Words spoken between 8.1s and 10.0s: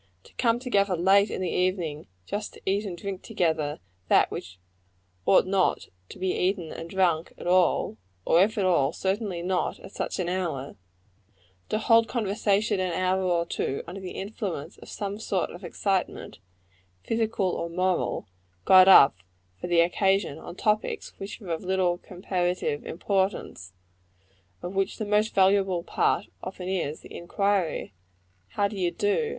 or if at all, certainly not at